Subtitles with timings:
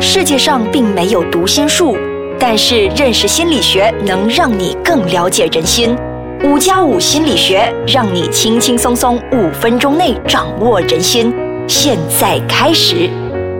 [0.00, 1.96] 世界上并没有读心术，
[2.38, 5.96] 但是认识心理学能让你更了解人心。
[6.44, 11.34] 五加五心理学让你轻轻松松五分钟内掌握人心。
[11.66, 13.10] 现在开始，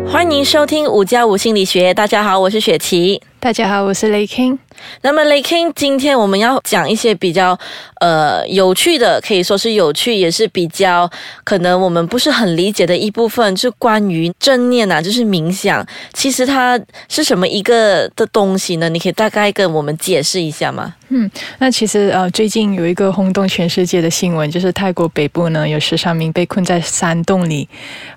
[0.07, 1.93] 欢迎收听五加五心理学。
[1.93, 3.21] 大家好，我是雪琪。
[3.41, 4.59] 大家好，我是雷 king。
[5.03, 7.59] 那么雷 king，今天我们要讲一些比较
[8.01, 11.11] 呃有趣的，可以说是有趣，也是比较
[11.45, 15.87] 可能我们不是很理解的一部分，就关于正念啊，就是冥想。
[16.13, 16.79] 其实它
[17.09, 18.89] 是什么一个的东西呢？
[18.89, 20.95] 你可以大概跟我们解释一下吗？
[21.11, 27.69] 嗯，那其实呃，最近有一个轰动全世界的新闻，就是泰国北部呢有十三名被困在山洞里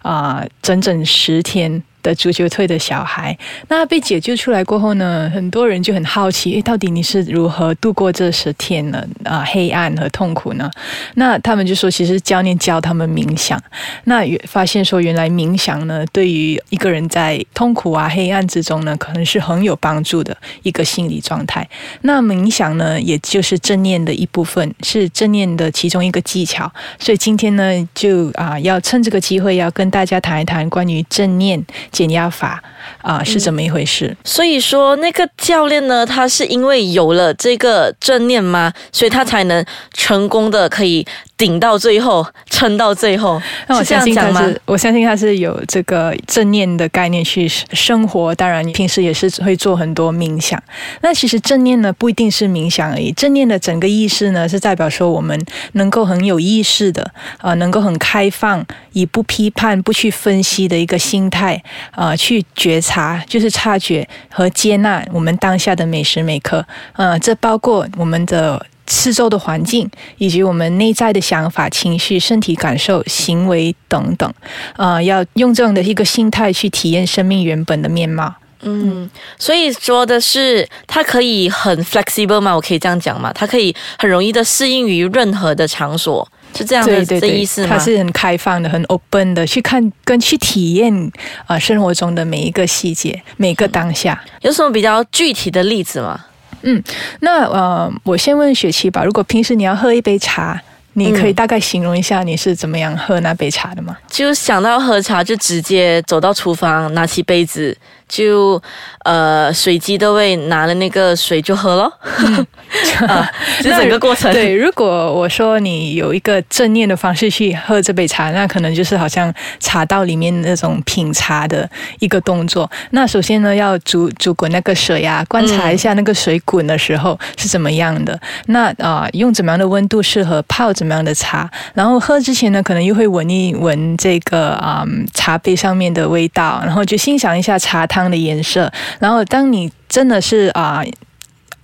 [0.01, 1.81] 啊，整整十天。
[2.01, 3.37] 的足球队的小孩，
[3.67, 9.05] 那被解救出来过后呢，很多人就很好奇，诶，到底你是如何度过这十天呢？
[9.23, 10.69] 啊，黑暗和痛苦呢？
[11.15, 13.61] 那他们就说，其实教练教他们冥想，
[14.05, 21.67] 那发现说，原来冥想呢，对于一个人在痛苦啊、黑暗之中呢，可能是很有帮助的一个心理状态。
[22.01, 26.71] 那冥想呢，也就是正念的一部分，是正念的其中一个技巧。
[26.99, 31.63] 所以今天呢，就啊，要趁这个机会，要跟大家谈一谈关于正念。
[31.91, 32.63] 减压法
[33.01, 34.15] 啊是怎么一回事？
[34.23, 38.71] 所以说那个教练呢，他是因为有了这个正念吗？
[38.91, 41.05] 所以他才能成功的可以。
[41.41, 48.35] 顶到最后，撑到最后， 那我相信他是，我相信他是有这个正念的概念去生活。
[48.35, 50.61] 当然，你平时也是会做很多冥想。
[51.01, 53.11] 那其实正念呢，不一定是冥想而已。
[53.13, 61.63] 正念的整个意识呢，是代表说我们能够很有意识的，呃，能够很开放，以不批判、不去分析的一个心态，
[61.95, 66.63] 呃，去觉察，就是察觉和接纳我们当下的每时每刻。
[66.93, 68.63] 呃，这包括我们的。
[68.87, 74.33] 四周的环境，以及我们内在的想法、情绪、身体感受、行为等等，
[74.75, 78.33] 呃，要用这样的一个心态去体验生命原本的面貌。
[78.63, 79.09] 嗯，
[79.39, 82.55] 所以说的是，它可以很 flexible 吗？
[82.55, 83.31] 我可以这样讲吗？
[83.33, 87.69] 它可以很容易的适应于任何的场所，是这样的这意思吗？
[87.71, 91.11] 它是很开放的、很 open 的，去看跟去体验
[91.47, 94.23] 啊生活中的每一个细节、每个当下。
[94.41, 96.25] 有什么比较具体的例子吗？
[96.63, 96.81] 嗯，
[97.21, 99.03] 那呃，我先问雪琪吧。
[99.03, 100.61] 如果平时你要喝一杯茶，
[100.93, 103.97] 你可以大概形容一下你是怎么样喝那杯茶的吗？
[104.07, 107.75] 就想到喝茶，就直接走到厨房，拿起杯子。
[108.07, 108.61] 就
[109.05, 111.89] 呃，随机的位拿了那个水就喝了，
[113.63, 114.31] 就整个过程。
[114.33, 121.67] 对，如果我说你有一个正念的方式去喝这杯茶，那可能就是好像茶道里面那种品茶的
[121.99, 122.69] 一个动作。
[122.91, 128.19] 那首先呢，要煮煮滚那个水啊，观察一下那个水滚的时候是怎么样的。
[128.47, 131.49] 那啊，用怎么样的温度适合泡怎么样的茶？
[131.73, 138.01] 然后喝之前呢，可能又会闻一闻这个啊茶杯上面的味道，然后就欣赏一下茶汤。
[138.11, 140.83] 的颜色，然后当你真的是啊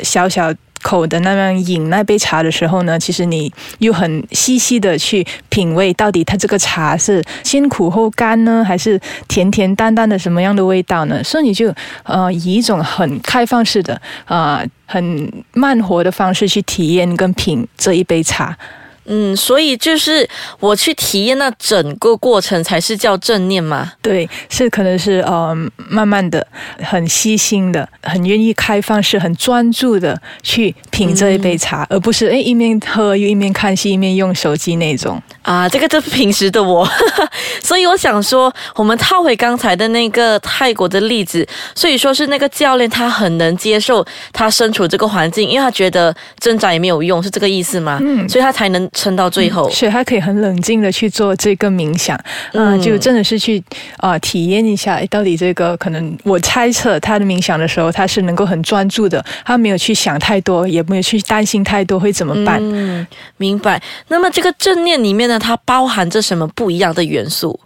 [0.01, 11.24] 小小口的那样饮那杯茶的时候呢，其实你又很细细的去品味，到底它这个茶是先苦后甘呢，还是甜甜淡淡的什么样的味道呢？
[11.24, 11.74] 所以你就
[12.04, 18.58] 呃以一种很开放式的啊很慢活的方式去体验跟品这一杯茶。
[19.07, 20.28] 嗯，所以就是
[20.59, 23.94] 我去体验那整个过程才是叫正念嘛？
[24.01, 25.56] 对，是可能是呃
[25.90, 26.45] 慢慢的、
[26.84, 35.69] 很细心的、很愿意开放式、很专注的去品这一杯茶，而不是哎一面喝又一面看戏、一面用手机那种啊。
[35.69, 36.85] 这个就是平时的我，
[37.63, 48.00] 所以我想说，我们套回刚才的那个泰国的例子，所以说是那个教练他很能接受他身处这个环境，因为他觉得挣扎也没有用，是这个意思吗？
[48.01, 48.89] 嗯，所以他才能。
[48.97, 52.19] 撑到最后，所以他可以很冷静的去做这个冥想，
[52.53, 53.63] 嗯，就真的是去
[53.97, 62.59] 啊体验一下，到底这个可能我猜测他的冥想的时候，他是能够很专注的，他没有去想太多，也没有去担心太多会怎么办。
[62.59, 63.06] 嗯，
[63.38, 63.80] 明白。
[64.07, 67.59] 那么这个正念里面呢，它包含着什么不一样的元素？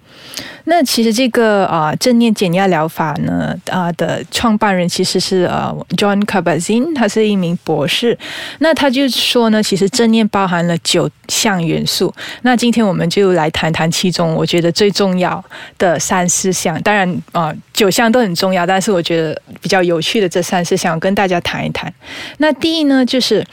[0.66, 8.18] 那其实这个啊正念减压疗法呢啊的创办人其实是呃 John Kabat-Zinn，他是一名博士。
[8.60, 12.14] 那他就说呢，其实正念包含了九项元素。
[12.44, 15.44] 那今天我们就来谈谈其中我觉得最重要
[15.80, 16.80] 的三四项。
[16.84, 21.92] 当然啊，九项都很重要，但是我觉得比较有趣的这三四项，跟大家谈一谈。
[22.38, 23.44] 那第一呢，就是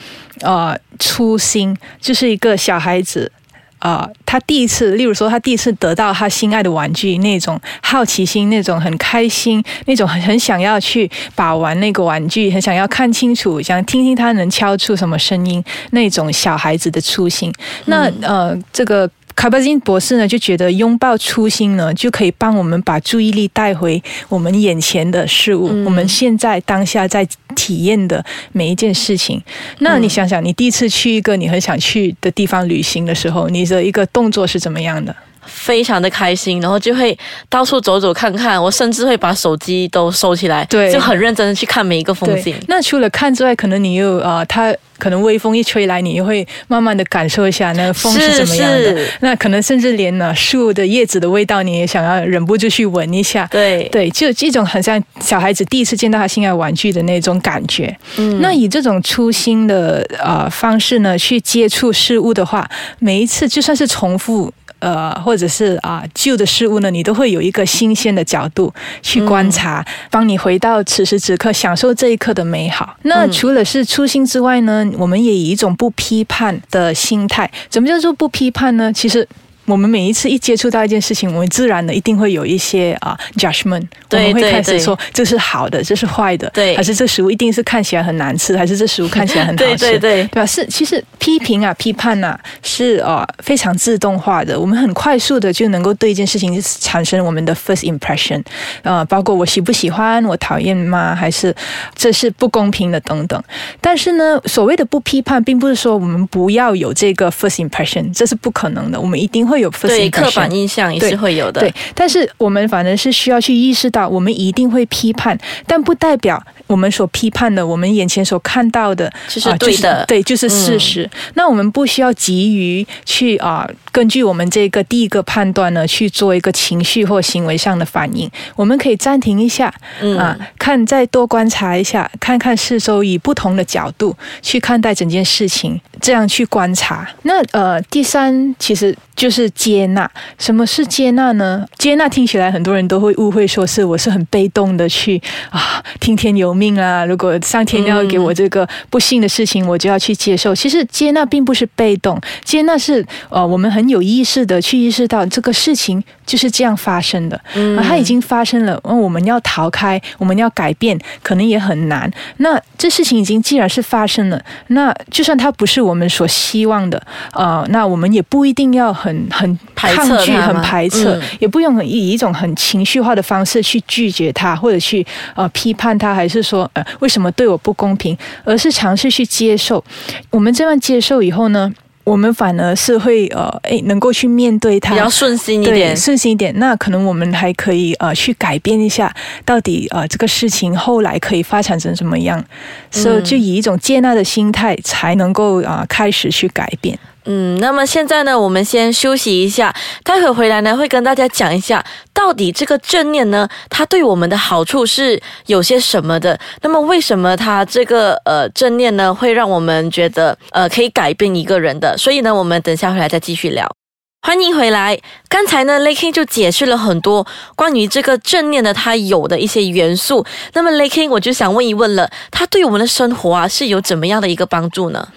[0.41, 3.31] 呃初心，就是一个小孩子。
[3.79, 17.53] 呃，他第一次，例如说，他第一次得到他心爱的玩具，那种好奇心，那种很开心，那种很很想要去把玩那个玩具，很想要看清楚，想听听他能敲出什么声音，那种小孩子的初心。
[17.85, 19.09] 那呃，这个。
[19.39, 27.25] 卡巴金博士呢就觉得拥抱初心呢，就可以帮我们把注意力带回我们眼前的事物，我们现在当下在
[27.55, 28.21] 体验的
[28.51, 29.41] 每一件事情。
[29.77, 35.15] 那你想想，你第一次去一个你很想去的地方旅行的时候，你的一个动作是怎么样的？
[35.45, 37.17] 非常的开心，然后就会
[37.49, 42.55] 到处走走看看，我甚至会把手机都收起来，对就很认真的去看每一个风景。
[42.67, 49.01] 那除了看之外，可能你又啊，它可能微风一吹来，你又会慢慢的感受一下那个风是怎么样的。
[49.21, 53.47] 那可能甚至连呢树的叶子的味道，你也想要忍不住去闻一下。
[53.49, 57.95] 对对，就这种很像小孩子第一次见到他心爱玩具的那种感觉。
[58.17, 62.69] 嗯那以这种初心的呃方式呢，去接触事物的话，
[62.99, 64.51] 每一次就算是重复。
[64.79, 72.95] 呃，或者是啊、旧的事物呢，你都会有一个新鲜的角度去观察，帮你回到此时此刻，享受这一刻的美好。
[73.03, 77.49] 那除了是初心之外呢，我们也以一种不批判的心态。
[77.69, 78.91] 怎么叫做不批判呢？
[78.91, 79.27] 其实。
[79.69, 90.45] 我们每一次一接触到一件事情，我们自然的一定会有一些啊、judgment，我们会开始说这是好的，这是坏的，对还是这食物一定是看起来很难吃，还是这食物看起来很好吃， 对对对吧？
[90.45, 98.43] 是，其实批评啊、批判啊，是啊非常自动化的，我们很快速的就能够对一件事情产生我们的 first impression，
[98.81, 101.13] 呃，包括我喜不喜欢，我讨厌吗？
[101.13, 101.55] 还是
[101.95, 103.41] 这是不公平的等等。
[103.79, 111.61] 但是呢，所谓的不批判，并不是说我们不要有这个 first impression，这是不可能的，我们一定会对，刻板印象也是会有的。
[111.61, 121.09] 对，但是我们反正是需要去意识到，我们一定会批判，但不代表我们所批判的，我们眼前所看到的就是啊对的对，就是事实。
[121.33, 128.29] 那我们不需要急于去啊、根据我们这个第一个判断呢，去做一个情绪或行为上的反应。
[128.55, 137.09] 我们可以暂停一下，嗯啊，看再多观察一下，看看四周，以不同的角度去看待整件事情，这样去观察。
[137.23, 140.09] 那呃，第三其实就是接纳。
[140.37, 141.65] 什么是接纳呢？
[141.77, 147.03] 接纳听起来很多人都会误会，说是我是很被动的去啊听天由命啊。
[147.03, 150.55] 如果上天要给我这个不幸的事情，我就要去接受。
[150.55, 157.35] 其实接纳并不是被动，接纳是呃我们很有意识的去意识到这个事情就是这样发生的，
[157.77, 162.09] 啊，它已经发生了，嗯，我们要逃开，我们要改变，可能也很难。
[162.37, 167.01] 那这事情已经既然是发生了，那就算它不是我们所希望的，
[167.33, 179.83] 呃，那我们也不一定要很很很抗拒、很排斥，嗯也不用很以一种很情绪化的方式去拒绝他，或者去呃批判他，还是说呃为什么对我不公平，而是尝试去接受。
[180.29, 181.73] 我们这样接受以后呢？
[182.05, 185.95] 我们反而是会呃，诶，能够去面对它，比较顺心一，点。
[185.95, 186.51] 顺心一点。
[186.57, 189.13] 那可能我们还可以呃去改变一下，
[189.45, 192.43] 到底呃这个事情后来可以发展成什么样，
[192.89, 196.97] 所以就以一种接纳的心态，才能够啊、呃开始去改变。
[197.25, 201.83] 嗯，那么现在呢，我们先休息一下，待会回来呢，会跟大家讲一下，
[202.13, 206.39] 到底这个正念呢，它对我们的好处是有些什么的。
[206.61, 211.97] 那么为什么它这个呃正念呢，会让我们觉得呃可以改变一个人的？
[211.97, 213.78] 所以呢，我们等下回来再继续聊。
[214.21, 214.99] 欢迎回来。
[215.29, 217.25] 刚才呢 l a k i n 就解释了很多
[217.55, 220.25] 关于这个正念的它有的一些元素。
[220.53, 225.07] 那么 l a k i n 我就想问一问了，它对我们的生活啊是有怎么样的一个帮助呢？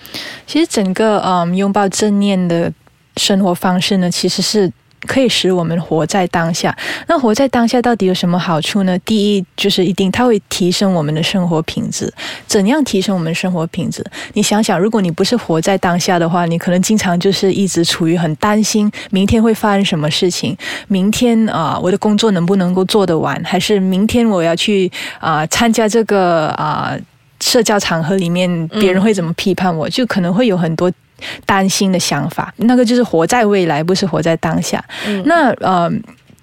[0.46, 2.72] 其实整个嗯拥抱正念的
[3.16, 4.72] 生活方式呢，其实是。
[5.06, 6.76] 可以使我们活在当下。
[7.06, 8.98] 那活在当下到底有什么好处呢？
[9.00, 12.12] 第一就是一定它会提升我们的生活品质。
[12.46, 14.04] 怎样提升我们生活品质？
[14.34, 20.56] 你想想，如果你不是活在当下的话，你可能经常就是一直处于很担心明天会发生什么事情，
[20.88, 26.96] 明天啊、我的工作能不能够做得完，还是明天我要去啊、参加这个啊。
[27.44, 30.88] 社交场合里面，别人会怎么批判我，就可能会有很多
[31.44, 32.52] 担心的想法。
[32.56, 34.82] 那个就是活在未来，不是活在当下。
[35.06, 35.90] 嗯那呃。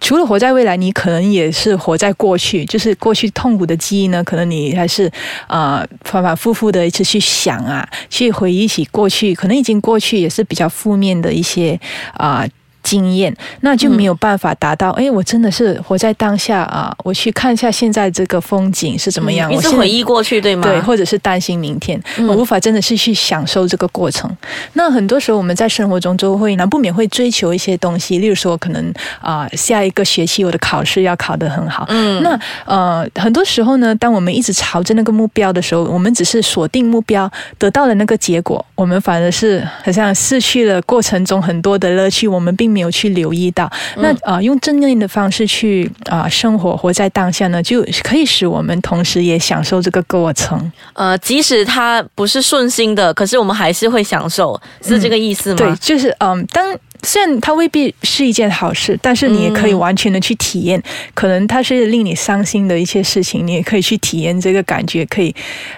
[0.02, 5.12] 除了活在未来，你可能也是活在过去，就是过去痛苦的记忆呢，可能你还是
[5.50, 11.78] 呃反反复复的一直去想啊，去回忆起过去，可能已经过去也是比较负面的一些
[12.14, 12.48] 啊、
[12.90, 13.32] 经验，
[13.62, 14.90] 那就没有办法达到。
[14.92, 16.92] 哎、我真的是活在当下啊！
[17.04, 19.52] 我去看一下现在这个风景是怎么样。
[19.52, 20.64] 嗯一直我现在回忆过去，对吗？
[20.64, 24.30] 对，或者是担心明天，嗯我无法真的是去享受这个过程。
[24.74, 31.86] 那很多时候我们在生活中就会难不免会追求一些东西，例如说可能啊、下一个学期我的考试要考得很好。
[31.90, 43.72] 嗯那呃很多时候呢，当我们一直朝着那个目标的时候，我们只是锁定目标，得到了那个结果，我们反而是好像失去了过程中很多的乐趣，我们并没有去留意到。
[43.98, 50.72] 那呃用正念的方式去啊、生活，活在当下呢，就可以使我们同时也享受这个过程。
[50.94, 55.58] 呃，即使它不是顺心的，可是我们还是会享受，是这个意思吗？
[55.58, 60.82] 对，就是嗯，当虽然它未必是一件好事，但是你也可以完全的去体验。
[61.14, 65.06] 可能它是令你伤心的一些事情，你也可以去体验这个感觉。
[65.06, 65.34] 可以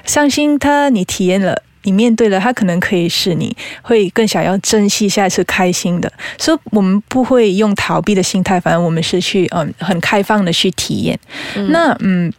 [0.06, 6.12] 伤心，它你体验了，你面对了，他可能可以是你会更想要珍惜下一次开心的。
[6.38, 11.20] 所以，我们不会用逃避的心态，反正我们是去嗯很开放的去体验。
[11.70, 12.32] 那嗯。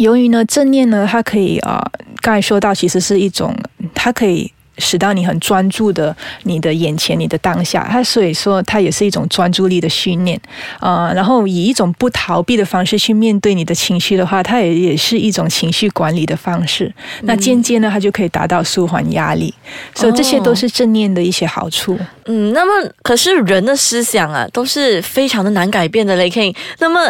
[0.00, 1.80] 由于呢，正念呢，它可以啊，
[2.20, 3.54] 刚才说到，其实是一种，
[3.94, 4.50] 它可以。
[4.78, 10.40] 使到你很专注的你的眼前，你的当下，它所以说它也是一种专注力的训练
[10.80, 11.12] 啊。
[11.14, 16.92] 然后以一种不逃避的方式去面对你的情绪的话，它也也是一种情绪管理的方式。
[17.22, 19.52] 那间接呢，它就可以达到舒缓压力。
[19.94, 21.98] 所以这些都是正念的一些好处。
[22.26, 26.28] 嗯，那么可是人的思想啊，都是非常的难改变的嘞。
[26.28, 27.00] 可以，那么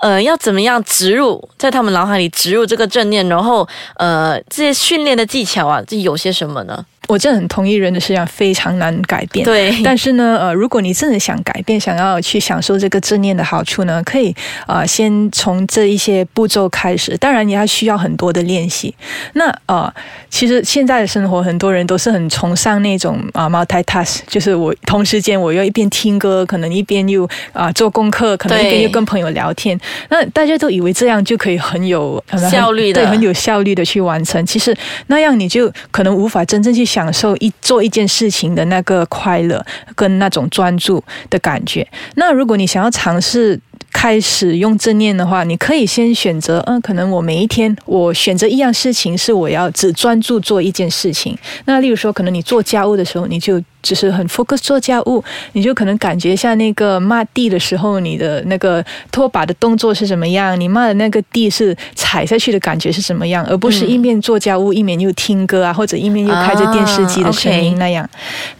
[0.00, 3.26] 呃，要怎么样植入在他们脑海里植入这个正念？
[3.28, 6.84] 然后呃，这些训练的技巧啊，这有些什么呢？
[7.08, 9.44] 我真的很同意，人的思想非常难改变。
[9.44, 14.32] 对，但是呢，呃，如果你真的想改变，想要去享受这个正念的好处呢，可以
[14.68, 17.16] 呃，先从这一些步骤开始。
[17.16, 18.94] 当然，你还需要很多的练习。
[19.32, 19.92] 那呃，
[20.30, 29.78] 其实现在的生活，很多人都是很崇尚那种啊，multitask，就是我同时间我又一边听歌，可能一边又啊做功课，可能一边又跟朋友聊天。
[30.08, 34.46] 那大家都以为这样就可以很有效率的，对，很有效率的去完成。
[34.46, 34.72] 其实
[35.08, 36.91] 那样你就可能无法真正去。
[36.92, 41.86] 享受一做一件事情的那个快乐跟那种专注的感觉。
[42.16, 43.58] 那如果你想要尝试
[44.02, 51.38] 开始用正念的话，你可以先选择，嗯，可能我每一天我选择一样事情是我要只专注做一件事情。
[51.66, 53.62] 那例如说，可能你做家务的时候，你就。
[53.82, 68.08] 只是很 focus 做家务，你就可能感觉一下那个抹地的时候，你的那个拖把的动作是怎么样，你抹的那个地是踩下去的感觉是怎么样，而不是一面做家务一面又听歌啊，或者一面又开着电视机的声音那样。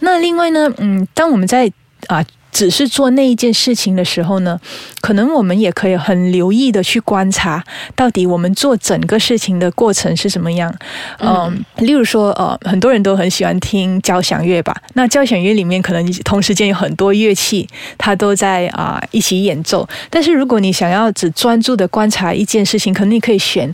[0.01, 1.71] 那另外呢，嗯，当我们在
[2.07, 2.21] 啊。
[2.53, 4.59] 只是做那一件事情的时候呢，
[5.01, 7.63] 可能我们也可以很留意的去观察，
[7.95, 10.73] 到底我们做整个事情的过程是什么样。
[11.19, 14.75] 嗯，例如说，呃，很多人都很喜欢听交响乐吧？
[14.93, 17.67] 那交响乐里面可能同时间有很多乐器，
[17.97, 19.87] 它都在啊一起演奏。
[20.09, 23.73] 但是如果你想要只专注的观察一件事情，可能你可以选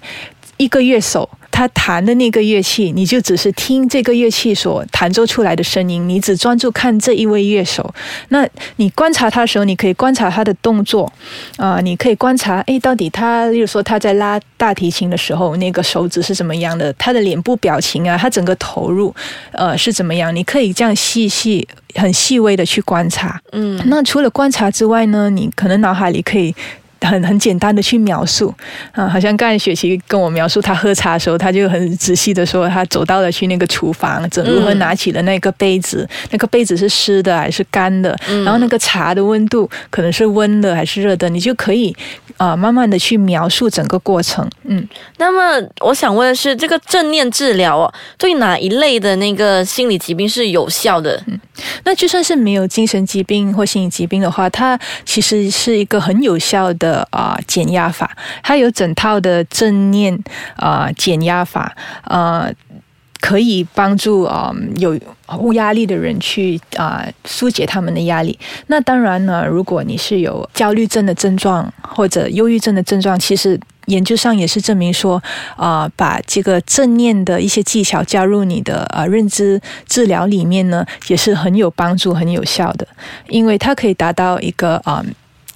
[0.57, 1.29] 一个乐手。
[1.59, 7.93] 他弹的那个乐器，你就只是听这个乐器所弹奏出来的声音，你只专注看这一位乐手。
[8.29, 8.47] 那
[8.77, 11.11] 你观察他的时候，你可以观察他的动作，
[11.57, 16.93] 啊，你可以观察，哎，到底他，例如说他在拉大提琴的时候，那个手指是怎么样的？
[16.93, 19.13] 他的脸部表情啊，他整个投入，
[19.51, 20.33] 呃，是怎么样？
[20.33, 23.37] 你可以这样细细、很细微的去观察。
[23.51, 26.55] 嗯，那除了观察之外呢，你可能脑海里可以。
[27.01, 28.53] 很很简单的去描述
[28.91, 38.13] 啊，好像刚才雪琪跟我描述他喝茶的时候，他就很仔细的说，他走到了去那个厨房，怎如何拿起了那个杯子，那个杯子是湿的还是干的，
[38.43, 41.95] 然后那个茶的温度可能是温的还是热的，你就可以
[42.37, 44.45] 啊慢慢的去描述整个过程。
[44.65, 44.85] 嗯，
[45.17, 51.21] 那么我想问的是，这个正念治疗哦，对哪一类的那个心理疾病是有效的？
[51.27, 51.39] 嗯，
[51.85, 56.88] 那就算是没有精神疾病或心理疾病的话，它其实是一个很有效的。
[56.89, 58.09] 的啊，减压法，
[58.41, 60.17] 它有整套的正念
[60.55, 62.51] 啊，减压法，呃，
[63.19, 64.97] 可以帮助啊有
[65.37, 68.37] 无压力的人去啊疏解他们的压力。
[68.67, 75.21] 那当然呢，如果你是有焦虑症的症状或者忧郁症的症状，其实研究上也是证明说
[75.55, 82.87] 啊，把这个正念的一些技巧加入你的啊认知治疗里面呢，也是很有帮助、很有效的，
[83.27, 85.03] 因为它可以达到一个啊。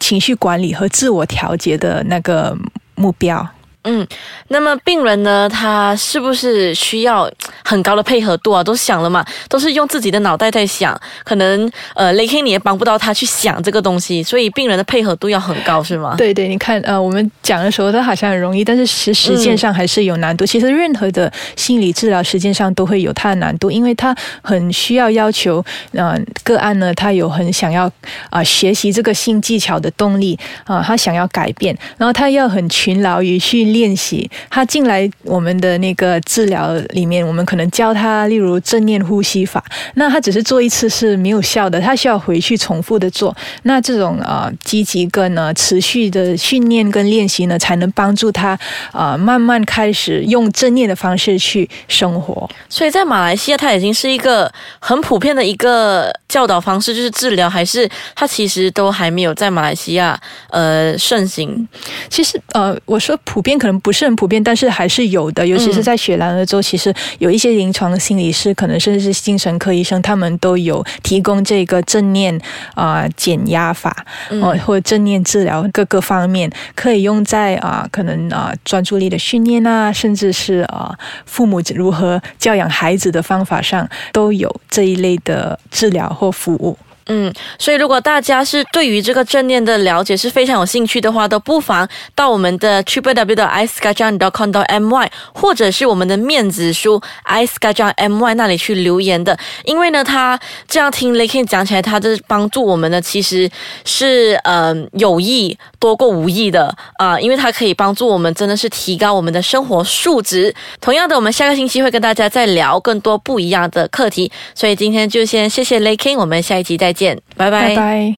[0.04, 2.54] 情绪管理和自我调节的那个
[2.96, 3.48] 目标。
[3.84, 4.08] 嗯，
[4.48, 5.50] 那么病人呢？
[5.50, 7.30] 他是不是需要
[7.66, 8.64] 很高的配合度啊？
[8.64, 16.16] 都想了嘛，都是用自己的脑袋在想，可能呃雷 K 你也帮不到他去想这个东西，所以病人的配合度要很高，是吗？
[16.18, 20.46] 对对，你看呃，我们讲的时候，他好像很容易，但是实实践上还是有难度。
[20.46, 25.62] 其实任何的心理治疗实践上都会有它的难度，因为他很需要要求
[25.92, 27.92] 呃个案呢，他有很想要
[28.30, 33.73] 啊学习这个新技巧的动力啊，他想要改变，然后他要很勤劳于去。
[33.74, 39.62] 练习他进来我们的那个治疗里面，我们可能教他，例如正念呼吸法。
[39.96, 43.36] 那他只是做一次是没有效的，他需要回去重复的做。
[43.64, 48.58] 那这种呃积极跟呢持续的训练跟练习呢，才能帮助他
[48.92, 52.50] 啊慢慢开始用正念的方式去生活。
[52.70, 61.68] 所以在马来西亚，它已经是一个很普遍的一个教导方式，就是治疗，还是它其实都还没有在马来西亚呃盛行？
[62.10, 72.36] 其实呃，我说普遍可能不是很普遍，但是还是有的，尤其是在雪兰莪州，其实有一些临床心理师，可能甚至是精神科医生，他们都有提供这个正念
[72.74, 73.96] 啊减压法，
[74.42, 80.98] 哦或者正念治疗各个方面，可以用在啊可能啊专注力的训练啊，甚至是啊
[81.28, 86.78] 父母如何教养孩子的方法上，都有这一类的治疗或服务。
[87.08, 97.46] 嗯，所以如果大家是对于这个正念的了解是非常有兴趣的话，都不妨到我们的 triple w 的 i s k a j a n dot com dot my，或者是我们的面子书 i
[97.46, 99.38] s k a j a n my 那里去留言的。
[99.66, 103.52] 因为呢，他这样听 Lakin 讲起来，他的帮助我们呢，其实
[103.84, 110.56] 是嗯有益多过无益的啊，因为它可以帮助我们，真的是提高我们的生活素质。
[110.80, 116.93] 同样的，我们下个星期会跟大家再聊更多不一样的课题，所以今天就先谢谢 Lakin，我们下一集再。
[116.94, 118.12] 见，拜拜。